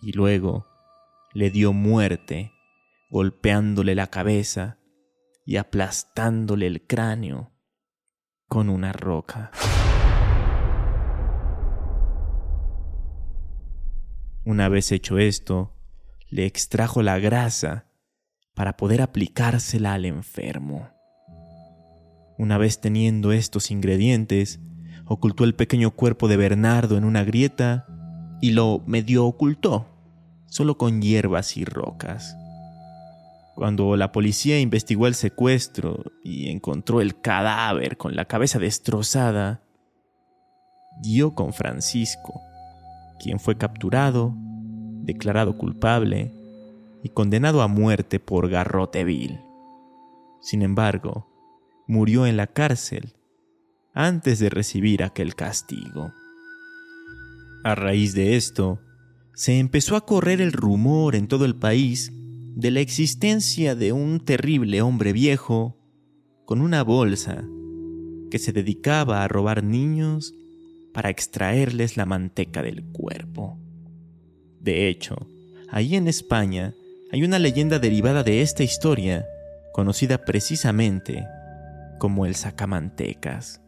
Y 0.02 0.12
luego 0.14 0.68
le 1.34 1.50
dio 1.50 1.74
muerte, 1.74 2.52
golpeándole 3.10 3.96
la 3.96 4.08
cabeza 4.08 4.80
y 5.46 5.58
aplastándole 5.58 6.68
el 6.68 6.88
cráneo 6.88 7.52
con 8.48 8.70
una 8.70 8.94
roca. 8.94 9.52
Una 14.46 14.70
vez 14.70 14.92
hecho 14.92 15.18
esto, 15.18 15.74
le 16.30 16.46
extrajo 16.46 17.02
la 17.02 17.18
grasa 17.18 17.86
para 18.54 18.78
poder 18.78 19.02
aplicársela 19.02 19.94
al 19.94 20.06
enfermo. 20.06 20.88
Una 22.38 22.60
vez 22.60 22.80
teniendo 22.80 23.32
estos 23.32 23.72
ingredientes, 23.72 24.60
ocultó 25.06 25.46
el 25.46 25.56
pequeño 25.56 25.92
cuerpo 25.92 26.28
de 26.28 26.38
Bernardo 26.38 26.96
en 26.96 27.06
una 27.06 27.24
grieta 27.24 27.88
y 28.40 28.52
lo 28.52 28.84
medio 28.86 29.26
ocultó, 29.26 29.88
solo 30.46 30.78
con 30.78 31.02
hierbas 31.02 31.58
y 31.58 31.66
rocas. 31.66 32.38
Cuando 33.56 33.96
la 33.98 34.12
policía 34.12 34.60
investigó 34.60 35.08
el 35.08 35.16
secuestro 35.16 36.04
y 36.24 36.52
encontró 36.52 37.02
el 37.02 37.20
cadáver 37.20 37.98
con 37.98 38.16
la 38.16 38.26
cabeza 38.26 38.60
destrozada, 38.60 39.64
dio 41.02 41.34
con 41.34 41.52
Francisco, 41.52 42.42
quien 43.20 43.40
fue 43.40 43.58
capturado, 43.58 44.34
declarado 45.04 45.58
culpable 45.58 46.32
y 47.04 47.10
condenado 47.10 47.62
a 47.62 47.68
muerte 47.68 48.20
por 48.20 48.50
garrote 48.50 49.04
vil. 49.04 49.40
Sin 50.42 50.62
embargo, 50.62 51.28
murió 51.88 52.26
en 52.26 52.38
la 52.38 52.48
cárcel 52.48 53.14
antes 53.94 54.40
de 54.40 54.50
recibir 54.50 55.04
aquel 55.04 55.36
castigo. 55.36 56.12
A 57.64 57.76
raíz 57.76 58.14
de 58.14 58.36
esto, 58.36 58.80
se 59.34 59.60
empezó 59.60 59.96
a 59.96 60.06
correr 60.06 60.42
el 60.42 60.52
rumor 60.52 61.16
en 61.16 61.28
todo 61.28 61.46
el 61.46 61.56
país 61.56 62.12
de 62.56 62.72
la 62.72 62.80
existencia 62.80 63.76
de 63.76 63.92
un 63.92 64.24
terrible 64.24 64.82
hombre 64.82 65.14
viejo 65.14 65.78
con 66.46 66.62
una 66.62 66.84
bolsa 66.84 67.44
que 68.32 68.40
se 68.40 68.54
dedicaba 68.54 69.24
a 69.24 69.28
robar 69.28 69.64
niños 69.64 70.34
para 70.96 71.10
extraerles 71.10 71.98
la 71.98 72.06
manteca 72.06 72.64
del 72.64 72.86
cuerpo. 72.86 73.60
De 74.62 74.88
hecho, 74.88 75.28
ahí 75.70 75.98
en 75.98 76.08
España 76.08 76.74
hay 77.12 77.26
una 77.26 77.38
leyenda 77.38 77.80
derivada 77.80 78.24
de 78.24 78.42
esta 78.42 78.64
historia, 78.64 79.26
conocida 79.74 80.24
precisamente 80.24 81.28
como 82.00 82.26
el 82.26 82.36
sacamantecas. 82.36 83.62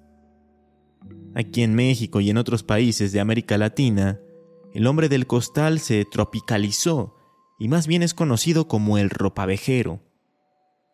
Aquí 1.36 1.64
en 1.64 1.76
México 1.76 2.22
y 2.22 2.30
en 2.30 2.38
otros 2.38 2.64
países 2.64 3.12
de 3.12 3.20
América 3.20 3.58
Latina, 3.58 4.22
el 4.74 4.88
hombre 4.88 5.10
del 5.10 5.28
costal 5.28 5.80
se 5.80 6.06
tropicalizó 6.06 7.14
y 7.60 7.68
más 7.68 7.88
bien 7.88 8.04
es 8.04 8.14
conocido 8.14 8.70
como 8.70 8.98
el 8.98 9.10
ropavejero, 9.10 10.00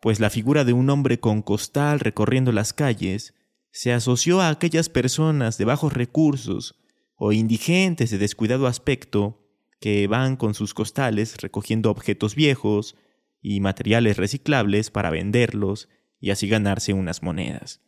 pues 0.02 0.18
la 0.18 0.30
figura 0.30 0.64
de 0.64 0.72
un 0.72 0.90
hombre 0.90 1.20
con 1.20 1.42
costal 1.42 2.00
recorriendo 2.00 2.50
las 2.50 2.72
calles 2.72 3.34
se 3.74 3.92
asoció 3.92 4.40
a 4.40 4.50
aquellas 4.50 4.88
personas 4.88 5.58
de 5.58 5.64
bajos 5.64 5.92
recursos 5.92 6.80
o 7.16 7.32
indigentes 7.32 8.08
de 8.12 8.18
descuidado 8.18 8.68
aspecto 8.68 9.40
que 9.80 10.06
van 10.06 10.36
con 10.36 10.54
sus 10.54 10.74
costales 10.74 11.36
recogiendo 11.38 11.90
objetos 11.90 12.36
viejos 12.36 12.94
y 13.42 13.58
materiales 13.58 14.16
reciclables 14.16 14.92
para 14.92 15.10
venderlos 15.10 15.88
y 16.20 16.30
así 16.30 16.46
ganarse 16.46 16.92
unas 16.92 17.24
monedas. 17.24 17.80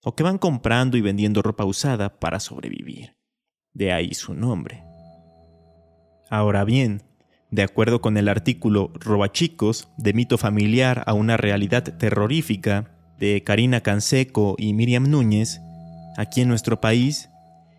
O 0.00 0.14
que 0.14 0.22
van 0.22 0.38
comprando 0.38 0.96
y 0.96 1.00
vendiendo 1.00 1.42
ropa 1.42 1.64
usada 1.64 2.20
para 2.20 2.38
sobrevivir. 2.38 3.16
De 3.72 3.90
ahí 3.90 4.14
su 4.14 4.32
nombre. 4.32 4.84
Ahora 6.30 6.64
bien, 6.64 7.02
de 7.50 7.64
acuerdo 7.64 8.00
con 8.00 8.16
el 8.16 8.28
artículo 8.28 8.92
Robachicos, 8.94 9.88
de 9.98 10.12
mito 10.12 10.38
familiar 10.38 11.02
a 11.04 11.14
una 11.14 11.36
realidad 11.36 11.82
terrorífica, 11.98 12.95
de 13.18 13.42
Karina 13.42 13.80
Canseco 13.80 14.56
y 14.58 14.72
Miriam 14.74 15.10
Núñez, 15.10 15.60
aquí 16.16 16.42
en 16.42 16.48
nuestro 16.48 16.80
país, 16.80 17.30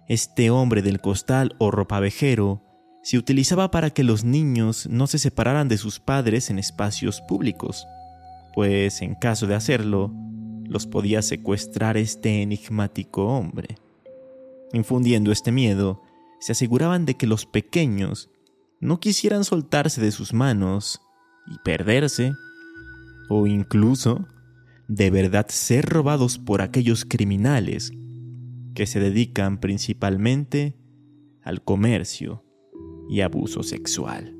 este 0.08 0.50
hombre 0.50 0.82
del 0.82 1.00
costal 1.02 1.56
o 1.60 1.72
ropavejero 1.72 2.64
se 3.04 3.18
utilizaba 3.18 3.72
para 3.72 3.90
que 3.90 4.04
los 4.04 4.24
niños 4.24 4.88
no 4.90 5.08
se 5.08 5.20
separaran 5.20 5.68
de 5.68 5.78
sus 5.78 6.00
padres 6.00 6.50
en 6.50 6.60
espacios 6.60 7.22
públicos, 7.22 7.88
pues 8.54 9.02
en 9.02 9.16
caso 9.16 9.48
de 9.48 9.56
hacerlo, 9.56 10.14
los 10.66 10.88
podía 10.88 11.22
secuestrar 11.22 11.98
este 11.98 12.42
enigmático 12.42 13.28
hombre. 13.28 13.78
Infundiendo 14.74 15.32
este 15.32 15.52
miedo, 15.52 16.02
se 16.40 16.52
aseguraban 16.52 17.06
de 17.06 17.16
que 17.16 17.28
los 17.28 17.46
pequeños 17.46 18.30
no 18.80 19.00
quisieran 19.00 19.44
soltarse 19.44 20.02
de 20.02 20.12
sus 20.12 20.34
manos 20.34 21.00
y 21.48 21.58
perderse, 21.64 22.34
o 23.30 23.48
incluso 23.48 24.28
de 24.88 25.10
verdad 25.10 25.48
ser 25.50 25.86
robados 25.86 26.38
por 26.40 26.62
aquellos 26.62 27.06
criminales 27.06 27.92
que 28.74 28.86
se 28.86 29.00
dedican 29.00 29.60
principalmente 29.60 30.76
al 31.42 31.64
comercio 31.64 32.44
y 33.10 33.22
abuso 33.22 33.64
sexual. 33.64 34.36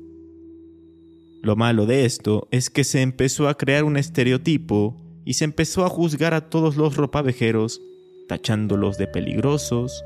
Lo 1.42 1.56
malo 1.56 1.86
de 1.86 2.04
esto 2.04 2.48
es 2.50 2.70
que 2.70 2.84
se 2.84 3.02
empezó 3.02 3.48
a 3.48 3.56
crear 3.56 3.84
un 3.84 3.96
estereotipo 3.96 4.96
y 5.24 5.34
se 5.34 5.44
empezó 5.44 5.84
a 5.84 5.88
juzgar 5.88 6.34
a 6.34 6.48
todos 6.48 6.76
los 6.76 6.96
ropavejeros 6.96 7.80
tachándolos 8.28 8.98
de 8.98 9.06
peligrosos 9.06 10.02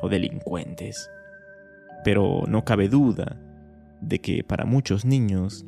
o 0.00 0.08
delincuentes. 0.08 1.08
Pero 2.04 2.44
no 2.48 2.64
cabe 2.64 2.88
duda 2.88 3.40
de 4.00 4.20
que 4.20 4.42
para 4.44 4.64
muchos 4.64 5.04
niños, 5.04 5.64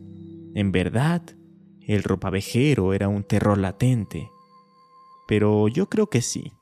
en 0.54 0.72
verdad, 0.72 1.22
el 1.86 2.02
ropavejero 2.02 2.94
era 2.94 3.08
un 3.08 3.24
terror 3.24 3.58
latente. 3.58 4.30
Pero 5.26 5.68
yo 5.68 5.88
creo 5.88 6.08
que 6.08 6.22
sí, 6.22 6.52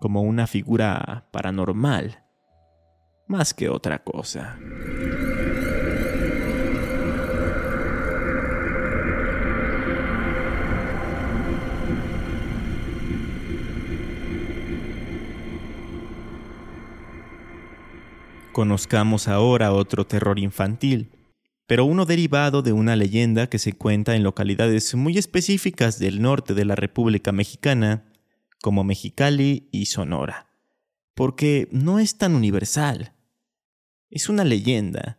como 0.00 0.22
una 0.22 0.46
figura 0.46 1.28
paranormal, 1.32 2.24
más 3.26 3.54
que 3.54 3.68
otra 3.68 4.04
cosa. 4.04 4.58
Conozcamos 18.52 19.26
ahora 19.26 19.72
otro 19.72 20.06
terror 20.06 20.38
infantil, 20.38 21.13
pero 21.66 21.84
uno 21.84 22.04
derivado 22.04 22.62
de 22.62 22.72
una 22.72 22.96
leyenda 22.96 23.48
que 23.48 23.58
se 23.58 23.72
cuenta 23.72 24.16
en 24.16 24.22
localidades 24.22 24.94
muy 24.94 25.16
específicas 25.16 25.98
del 25.98 26.20
norte 26.20 26.54
de 26.54 26.64
la 26.64 26.74
República 26.74 27.32
Mexicana, 27.32 28.04
como 28.62 28.84
Mexicali 28.84 29.68
y 29.70 29.86
Sonora, 29.86 30.46
porque 31.14 31.68
no 31.70 31.98
es 31.98 32.18
tan 32.18 32.34
universal. 32.34 33.12
Es 34.10 34.28
una 34.28 34.44
leyenda, 34.44 35.18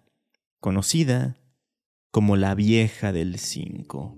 conocida 0.59 1.37
como 2.11 2.37
la 2.37 2.55
vieja 2.55 3.11
del 3.11 3.37
cinco. 3.39 4.17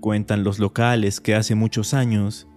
Cuentan 0.00 0.44
los 0.44 0.58
locales 0.58 1.20
que 1.20 1.34
hace 1.34 1.54
muchos 1.54 1.94
años 1.94 2.48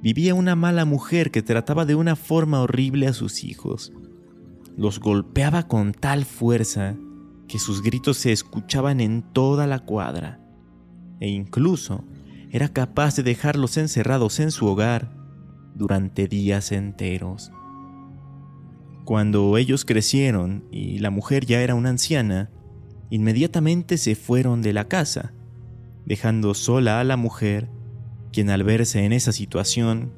vivía 0.00 0.34
una 0.34 0.56
mala 0.56 0.84
mujer 0.84 1.30
que 1.30 1.42
trataba 1.42 1.84
de 1.84 1.94
una 1.94 2.16
forma 2.16 2.60
horrible 2.60 3.06
a 3.06 3.12
sus 3.12 3.44
hijos 3.44 3.92
los 4.78 5.00
golpeaba 5.00 5.66
con 5.66 5.92
tal 5.92 6.24
fuerza 6.24 6.96
que 7.48 7.58
sus 7.58 7.82
gritos 7.82 8.18
se 8.18 8.32
escuchaban 8.32 9.00
en 9.00 9.22
toda 9.22 9.66
la 9.66 9.80
cuadra, 9.80 10.40
e 11.20 11.28
incluso 11.28 12.04
era 12.50 12.68
capaz 12.68 13.16
de 13.16 13.22
dejarlos 13.22 13.76
encerrados 13.76 14.38
en 14.40 14.50
su 14.50 14.66
hogar 14.66 15.10
durante 15.74 16.28
días 16.28 16.72
enteros. 16.72 17.50
Cuando 19.04 19.56
ellos 19.56 19.84
crecieron 19.84 20.64
y 20.70 20.98
la 20.98 21.10
mujer 21.10 21.46
ya 21.46 21.62
era 21.62 21.74
una 21.74 21.88
anciana, 21.88 22.50
inmediatamente 23.10 23.96
se 23.96 24.14
fueron 24.14 24.60
de 24.60 24.74
la 24.74 24.86
casa, 24.86 25.32
dejando 26.04 26.54
sola 26.54 27.00
a 27.00 27.04
la 27.04 27.16
mujer, 27.16 27.70
quien 28.32 28.50
al 28.50 28.64
verse 28.64 29.04
en 29.04 29.12
esa 29.12 29.32
situación 29.32 30.12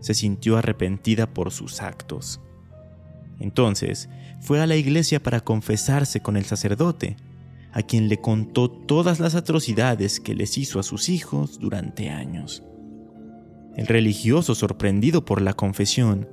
se 0.00 0.14
sintió 0.14 0.56
arrepentida 0.56 1.32
por 1.32 1.52
sus 1.52 1.82
actos. 1.82 2.40
Entonces 3.38 4.08
fue 4.40 4.60
a 4.60 4.66
la 4.66 4.76
iglesia 4.76 5.22
para 5.22 5.40
confesarse 5.40 6.20
con 6.20 6.36
el 6.36 6.44
sacerdote, 6.44 7.16
a 7.72 7.82
quien 7.82 8.08
le 8.08 8.20
contó 8.20 8.70
todas 8.70 9.20
las 9.20 9.34
atrocidades 9.34 10.20
que 10.20 10.34
les 10.34 10.56
hizo 10.56 10.80
a 10.80 10.82
sus 10.82 11.08
hijos 11.08 11.58
durante 11.58 12.08
años. 12.08 12.62
El 13.76 13.86
religioso, 13.86 14.54
sorprendido 14.54 15.24
por 15.26 15.42
la 15.42 15.52
confesión, 15.52 16.28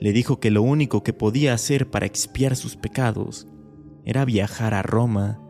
le 0.00 0.12
dijo 0.12 0.40
que 0.40 0.50
lo 0.50 0.62
único 0.62 1.02
que 1.02 1.14
podía 1.14 1.54
hacer 1.54 1.90
para 1.90 2.04
expiar 2.04 2.56
sus 2.56 2.76
pecados 2.76 3.46
era 4.04 4.26
viajar 4.26 4.74
a 4.74 4.82
Roma 4.82 5.40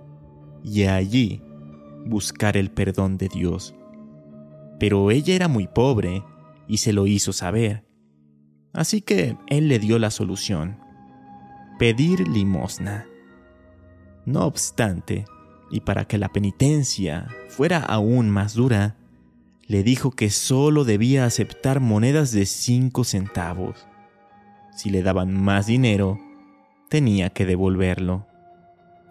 y 0.63 0.85
allí 0.85 1.43
buscar 2.07 2.57
el 2.57 2.71
perdón 2.71 3.19
de 3.19 3.29
Dios. 3.29 3.75
Pero 4.79 5.11
ella 5.11 5.35
era 5.35 5.49
muy 5.49 5.67
pobre 5.67 6.23
y 6.69 6.77
se 6.77 6.93
lo 6.93 7.09
hizo 7.09 7.33
saber. 7.33 7.85
Así 8.73 9.01
que 9.01 9.37
él 9.49 9.69
le 9.69 9.79
dio 9.81 9.99
la 9.99 10.11
solución 10.11 10.84
pedir 11.79 12.29
limosna. 12.29 13.07
No 14.27 14.45
obstante, 14.45 15.25
y 15.71 15.81
para 15.81 16.07
que 16.07 16.19
la 16.19 16.29
penitencia 16.31 17.29
fuera 17.49 17.79
aún 17.79 18.31
más 18.31 18.55
dura, 18.55 18.97
le 19.67 19.83
dijo 19.83 20.11
que 20.11 20.31
solo 20.31 20.85
debía 20.85 21.25
aceptar 21.25 21.81
monedas 21.81 22.33
de 22.33 22.47
cinco 22.47 23.05
centavos. 23.05 23.87
Si 24.73 24.91
le 24.91 25.03
daban 25.03 25.33
más 25.33 25.67
dinero, 25.67 26.19
tenía 26.89 27.31
que 27.31 27.47
devolverlo. 27.47 28.27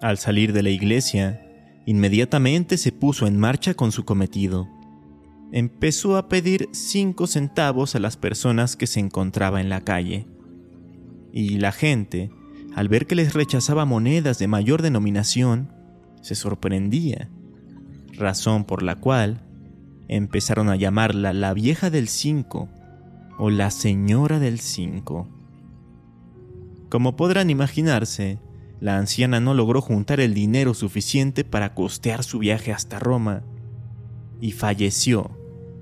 Al 0.02 0.18
salir 0.18 0.54
de 0.54 0.64
la 0.64 0.70
iglesia, 0.70 1.42
inmediatamente 1.86 2.78
se 2.78 2.92
puso 2.92 3.26
en 3.28 3.38
marcha 3.38 3.74
con 3.74 3.92
su 3.92 4.06
cometido. 4.06 4.68
Empezó 5.52 6.18
a 6.18 6.30
pedir 6.30 6.70
cinco 6.72 7.28
centavos 7.28 7.96
a 7.96 8.00
las 8.00 8.18
personas 8.18 8.76
que 8.76 8.88
se 8.88 9.00
encontraba 9.00 9.62
en 9.62 9.70
la 9.70 9.82
calle. 9.82 10.28
Y 11.32 11.58
la 11.58 11.72
gente, 11.72 12.32
al 12.76 12.90
ver 12.90 13.06
que 13.06 13.16
les 13.16 13.34
rechazaba 13.34 13.86
monedas 13.86 14.40
de 14.40 14.48
mayor 14.48 14.82
denominación, 14.82 15.72
se 16.22 16.36
sorprendía, 16.36 17.30
razón 18.14 18.66
por 18.66 18.82
la 18.84 18.96
cual 18.96 19.42
empezaron 20.08 20.70
a 20.70 20.76
llamarla 20.76 21.34
la 21.34 21.54
vieja 21.54 21.90
del 21.90 22.08
cinco 22.08 22.70
o 23.38 23.50
la 23.50 23.72
señora 23.72 24.40
del 24.40 24.60
cinco. 24.60 25.28
Como 26.90 27.16
podrán 27.16 27.50
imaginarse, 27.50 28.40
la 28.80 28.98
anciana 28.98 29.40
no 29.40 29.54
logró 29.54 29.82
juntar 29.82 30.20
el 30.20 30.34
dinero 30.34 30.74
suficiente 30.74 31.44
para 31.44 31.74
costear 31.74 32.24
su 32.24 32.40
viaje 32.40 32.72
hasta 32.72 33.00
Roma 33.00 33.44
y 34.42 34.52
falleció 34.52 35.38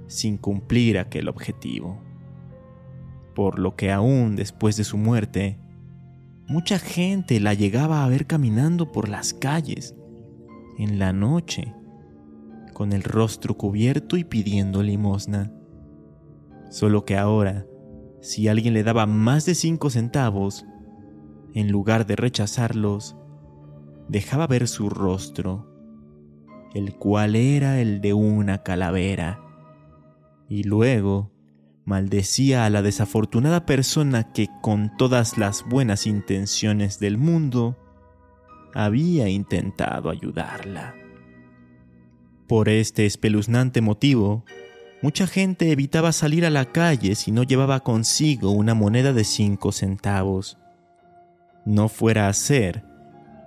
sin 0.07 0.37
cumplir 0.37 0.99
aquel 0.99 1.27
objetivo. 1.27 2.01
Por 3.33 3.59
lo 3.59 3.75
que 3.75 3.91
aún 3.91 4.35
después 4.35 4.77
de 4.77 4.83
su 4.83 4.97
muerte, 4.97 5.57
Mucha 6.51 6.79
gente 6.79 7.39
la 7.39 7.53
llegaba 7.53 8.03
a 8.03 8.09
ver 8.09 8.27
caminando 8.27 8.91
por 8.91 9.07
las 9.07 9.33
calles, 9.33 9.95
en 10.77 10.99
la 10.99 11.13
noche, 11.13 11.73
con 12.73 12.91
el 12.91 13.03
rostro 13.03 13.55
cubierto 13.55 14.17
y 14.17 14.25
pidiendo 14.25 14.83
limosna. 14.83 15.53
Solo 16.69 17.05
que 17.05 17.15
ahora, 17.15 17.65
si 18.19 18.49
alguien 18.49 18.73
le 18.73 18.83
daba 18.83 19.05
más 19.05 19.45
de 19.45 19.55
cinco 19.55 19.89
centavos, 19.89 20.65
en 21.53 21.71
lugar 21.71 22.05
de 22.05 22.17
rechazarlos, 22.17 23.15
dejaba 24.09 24.45
ver 24.45 24.67
su 24.67 24.89
rostro, 24.89 25.73
el 26.73 26.97
cual 26.97 27.37
era 27.37 27.79
el 27.79 28.01
de 28.01 28.13
una 28.13 28.61
calavera, 28.61 29.39
y 30.49 30.63
luego 30.63 31.30
maldecía 31.85 32.65
a 32.65 32.69
la 32.69 32.81
desafortunada 32.81 33.65
persona 33.65 34.31
que 34.31 34.47
con 34.61 34.95
todas 34.97 35.37
las 35.37 35.67
buenas 35.67 36.07
intenciones 36.07 36.99
del 36.99 37.17
mundo 37.17 37.77
había 38.73 39.27
intentado 39.29 40.09
ayudarla. 40.09 40.95
Por 42.47 42.69
este 42.69 43.05
espeluznante 43.05 43.81
motivo, 43.81 44.45
mucha 45.01 45.25
gente 45.25 45.71
evitaba 45.71 46.11
salir 46.11 46.45
a 46.45 46.49
la 46.49 46.65
calle 46.65 47.15
si 47.15 47.31
no 47.31 47.43
llevaba 47.43 47.79
consigo 47.79 48.51
una 48.51 48.73
moneda 48.73 49.13
de 49.13 49.23
cinco 49.23 49.71
centavos. 49.71 50.57
No 51.65 51.89
fuera 51.89 52.27
a 52.27 52.33
ser 52.33 52.83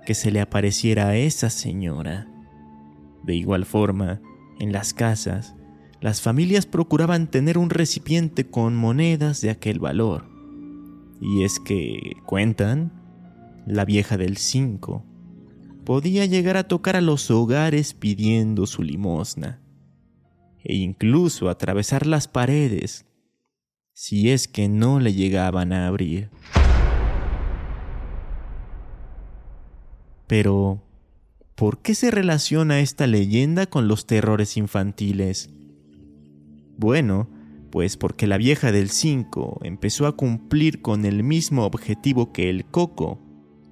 que 0.05 0.13
se 0.13 0.31
le 0.31 0.41
apareciera 0.41 1.09
a 1.09 1.15
esa 1.17 1.49
señora, 1.49 2.27
De 3.23 3.33
igual 3.33 3.65
forma, 3.65 4.21
en 4.59 4.71
las 4.71 4.93
casas, 4.93 5.55
las 6.05 6.21
familias 6.21 6.67
procuraban 6.67 7.31
tener 7.31 7.57
un 7.57 7.71
recipiente 7.71 8.45
con 8.45 8.75
monedas 8.75 9.41
de 9.41 9.49
aquel 9.49 9.79
valor. 9.79 10.29
Y 11.19 11.43
es 11.43 11.59
que, 11.59 12.17
cuentan, 12.27 12.91
la 13.65 13.85
vieja 13.85 14.15
del 14.15 14.37
5 14.37 15.03
podía 15.83 16.27
llegar 16.27 16.57
a 16.57 16.67
tocar 16.67 16.95
a 16.95 17.01
los 17.01 17.31
hogares 17.31 17.95
pidiendo 17.95 18.67
su 18.67 18.83
limosna, 18.83 19.63
e 20.63 20.75
incluso 20.75 21.49
atravesar 21.49 22.05
las 22.05 22.27
paredes, 22.27 23.07
si 23.93 24.29
es 24.29 24.47
que 24.47 24.69
no 24.69 24.99
le 24.99 25.11
llegaban 25.11 25.73
a 25.73 25.87
abrir. 25.87 26.29
Pero, 30.27 30.83
¿por 31.55 31.79
qué 31.79 31.95
se 31.95 32.11
relaciona 32.11 32.79
esta 32.79 33.07
leyenda 33.07 33.65
con 33.65 33.87
los 33.87 34.05
terrores 34.05 34.55
infantiles? 34.55 35.49
Bueno, 36.77 37.29
pues 37.71 37.97
porque 37.97 38.27
la 38.27 38.37
vieja 38.37 38.71
del 38.71 38.89
5 38.89 39.59
empezó 39.63 40.07
a 40.07 40.15
cumplir 40.15 40.81
con 40.81 41.05
el 41.05 41.23
mismo 41.23 41.65
objetivo 41.65 42.31
que 42.31 42.49
el 42.49 42.65
coco 42.65 43.19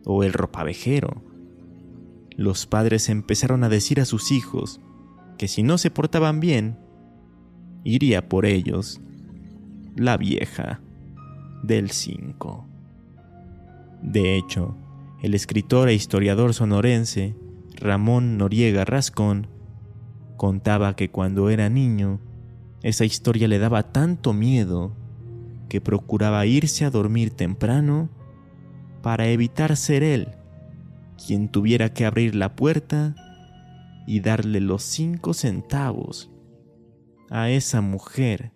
o 0.05 0.23
el 0.23 0.33
ropavejero. 0.33 1.23
Los 2.35 2.65
padres 2.65 3.09
empezaron 3.09 3.63
a 3.63 3.69
decir 3.69 4.01
a 4.01 4.05
sus 4.05 4.31
hijos 4.31 4.81
que 5.37 5.47
si 5.47 5.63
no 5.63 5.77
se 5.77 5.91
portaban 5.91 6.39
bien, 6.39 6.77
iría 7.83 8.27
por 8.27 8.45
ellos 8.45 9.01
la 9.95 10.17
vieja 10.17 10.81
del 11.63 11.91
5. 11.91 12.67
De 14.01 14.35
hecho, 14.35 14.75
el 15.21 15.33
escritor 15.33 15.87
e 15.87 15.93
historiador 15.93 16.53
sonorense 16.53 17.35
Ramón 17.75 18.37
Noriega 18.37 18.83
Rascón 18.85 19.47
contaba 20.35 20.95
que 20.95 21.09
cuando 21.09 21.49
era 21.49 21.69
niño, 21.69 22.19
esa 22.83 23.05
historia 23.05 23.47
le 23.47 23.59
daba 23.59 23.91
tanto 23.91 24.33
miedo 24.33 24.95
que 25.69 25.81
procuraba 25.81 26.45
irse 26.45 26.85
a 26.85 26.91
dormir 26.91 27.31
temprano 27.31 28.09
para 29.01 29.27
evitar 29.27 29.75
ser 29.75 30.03
él 30.03 30.35
quien 31.25 31.49
tuviera 31.49 31.93
que 31.93 32.05
abrir 32.05 32.35
la 32.35 32.55
puerta 32.55 33.15
y 34.05 34.19
darle 34.19 34.59
los 34.59 34.83
cinco 34.83 35.33
centavos 35.33 36.29
a 37.29 37.49
esa 37.49 37.81
mujer 37.81 38.51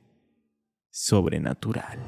sobrenatural. 0.90 2.00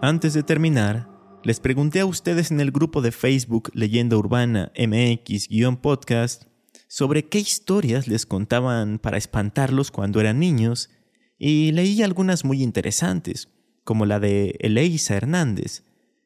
Antes 0.00 0.32
de 0.32 0.42
terminar, 0.42 1.09
les 1.42 1.58
pregunté 1.58 2.00
a 2.00 2.06
ustedes 2.06 2.50
en 2.50 2.60
el 2.60 2.70
grupo 2.70 3.00
de 3.00 3.12
Facebook 3.12 3.70
Leyenda 3.72 4.16
Urbana 4.16 4.72
MX-podcast 4.76 6.44
sobre 6.86 7.28
qué 7.28 7.38
historias 7.38 8.08
les 8.08 8.26
contaban 8.26 8.98
para 8.98 9.16
espantarlos 9.16 9.90
cuando 9.90 10.20
eran 10.20 10.38
niños 10.38 10.90
y 11.38 11.72
leí 11.72 12.02
algunas 12.02 12.44
muy 12.44 12.62
interesantes, 12.62 13.48
como 13.84 14.04
la 14.04 14.20
de 14.20 14.56
Eleisa 14.60 15.16
Hernández, 15.16 15.84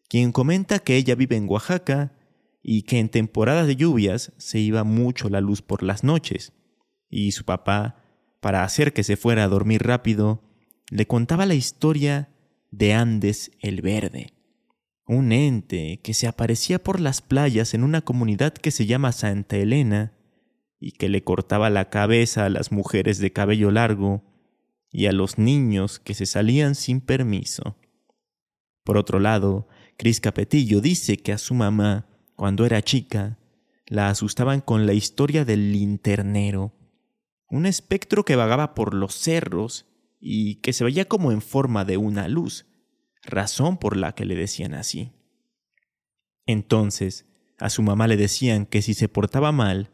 quien 0.09 0.33
comenta 0.33 0.81
que 0.81 0.97
ella 0.97 1.15
vive 1.15 1.37
en 1.37 1.49
Oaxaca 1.49 2.13
y 2.61 2.83
que 2.83 2.99
en 2.99 3.09
temporadas 3.09 3.69
de 3.69 3.77
lluvias 3.77 4.33
se 4.37 4.59
iba 4.59 4.83
mucho 4.83 5.29
la 5.29 5.41
luz 5.41 5.63
por 5.63 5.85
las 5.85 6.03
noches, 6.03 6.53
y 7.09 7.33
su 7.33 7.45
papá, 7.45 8.03
para 8.41 8.65
hacer 8.65 8.93
que 8.93 9.05
se 9.05 9.17
fuera 9.17 9.45
a 9.45 9.49
dormir 9.49 9.85
rápido, 9.85 10.43
le 10.91 11.07
contaba 11.07 11.47
la 11.47 11.55
historia 11.55 12.31
de 12.73 12.95
Andes 12.95 13.53
el 13.61 13.81
Verde, 13.81 14.34
un 15.07 15.33
ente 15.33 16.01
que 16.03 16.15
se 16.15 16.27
aparecía 16.27 16.83
por 16.83 17.01
las 17.01 17.21
playas 17.21 17.75
en 17.75 17.85
una 17.85 18.01
comunidad 18.03 18.55
que 18.55 18.71
se 18.71 18.87
llama 18.87 19.13
Santa 19.13 19.57
Elena 19.57 20.15
y 20.81 20.93
que 20.93 21.09
le 21.09 21.23
cortaba 21.23 21.71
la 21.71 21.91
cabeza 21.91 22.45
a 22.45 22.51
las 22.51 22.73
mujeres 22.73 23.19
de 23.19 23.33
cabello 23.33 23.71
largo 23.71 24.23
y 24.91 25.07
a 25.07 25.13
los 25.13 25.39
niños 25.39 25.99
que 25.99 26.15
se 26.15 26.27
salían 26.27 26.75
sin 26.75 27.01
permiso. 27.01 27.77
Por 28.85 28.97
otro 28.97 29.19
lado, 29.19 29.69
Cris 29.97 30.21
Capetillo 30.21 30.81
dice 30.81 31.17
que 31.17 31.33
a 31.33 31.39
su 31.39 31.55
mamá, 31.55 32.07
cuando 32.37 32.67
era 32.67 32.83
chica, 32.83 33.39
la 33.87 34.09
asustaban 34.09 34.61
con 34.61 34.87
la 34.87 34.93
historia 34.93 35.45
del 35.45 35.73
linternero, 35.73 36.73
un 37.49 37.67
espectro 37.67 38.25
que 38.25 38.37
vagaba 38.37 38.75
por 38.75 38.95
los 38.95 39.15
cerros 39.15 39.87
y 40.21 40.57
que 40.57 40.73
se 40.73 40.85
veía 40.85 41.07
como 41.07 41.33
en 41.33 41.43
forma 41.43 41.85
de 41.85 41.97
una 41.97 42.29
luz, 42.29 42.67
razón 43.25 43.79
por 43.79 43.97
la 43.97 44.15
que 44.15 44.25
le 44.25 44.35
decían 44.35 44.75
así. 44.75 45.13
Entonces, 46.47 47.27
a 47.59 47.71
su 47.71 47.83
mamá 47.83 48.07
le 48.07 48.17
decían 48.17 48.67
que 48.67 48.83
si 48.83 48.95
se 48.95 49.09
portaba 49.09 49.53
mal, 49.53 49.91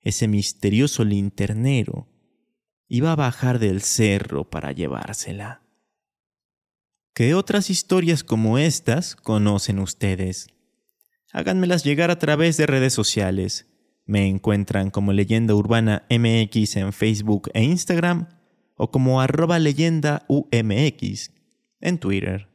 ese 0.00 0.28
misterioso 0.28 1.04
linternero 1.04 2.08
iba 2.88 3.12
a 3.12 3.16
bajar 3.16 3.58
del 3.58 3.82
cerro 3.82 4.48
para 4.48 4.72
llevársela. 4.72 5.62
¿Qué 7.12 7.34
otras 7.34 7.70
historias 7.70 8.22
como 8.22 8.58
estas 8.58 9.16
conocen 9.16 9.78
ustedes? 9.78 10.48
Háganmelas 11.32 11.82
llegar 11.82 12.10
a 12.10 12.18
través 12.18 12.56
de 12.56 12.66
redes 12.66 12.92
sociales. 12.92 13.66
Me 14.04 14.26
encuentran 14.26 14.90
como 14.90 15.12
Leyenda 15.12 15.54
Urbana 15.54 16.06
MX 16.10 16.76
en 16.76 16.92
Facebook 16.92 17.50
e 17.54 17.64
Instagram 17.64 18.28
o 18.76 18.90
como 18.90 19.20
arroba 19.20 19.58
leyenda 19.58 20.24
UMX 20.28 21.32
en 21.80 21.98
Twitter. 21.98 22.48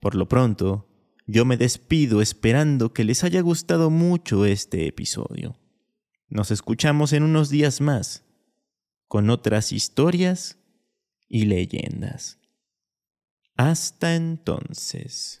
Por 0.00 0.14
lo 0.14 0.28
pronto, 0.28 0.88
yo 1.26 1.44
me 1.44 1.56
despido 1.56 2.22
esperando 2.22 2.92
que 2.92 3.04
les 3.04 3.24
haya 3.24 3.40
gustado 3.40 3.90
mucho 3.90 4.46
este 4.46 4.86
episodio. 4.86 5.56
Nos 6.28 6.50
escuchamos 6.50 7.12
en 7.12 7.22
unos 7.22 7.50
días 7.50 7.80
más 7.80 8.24
con 9.08 9.30
otras 9.30 9.72
historias 9.72 10.58
y 11.28 11.46
leyendas. 11.46 12.38
Hasta 13.56 14.14
entonces. 14.14 15.40